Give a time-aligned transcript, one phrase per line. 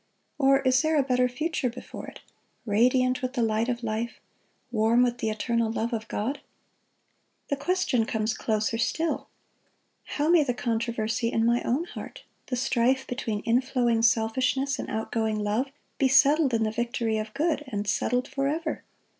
[0.39, 2.21] or is there a better future before it,
[2.65, 4.19] radiant with the light of life,
[4.71, 6.39] warm with the eternal love of God?
[7.49, 9.27] The question comes closer still:
[10.05, 15.37] How may the controversy in my own heart, the strife between inflowing selfishness and outgoing
[15.37, 15.67] love,
[15.99, 18.83] be settled in the victory of good, and settled forever?